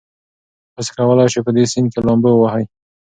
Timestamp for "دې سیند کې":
1.55-1.99